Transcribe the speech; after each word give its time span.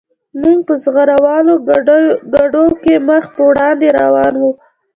موږ 0.41 0.57
په 0.67 0.73
زغره 0.83 1.17
والو 1.25 1.53
ګاډو 2.33 2.65
کې 2.83 2.93
مخ 3.07 3.23
په 3.35 3.41
وړاندې 3.49 3.87
روان 3.99 4.33
وو 4.41 4.51